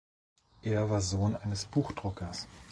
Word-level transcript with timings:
Er 0.63 0.89
war 0.89 0.99
Sohn 0.99 1.35
eines 1.35 1.65
Buchdruckers. 1.65 2.47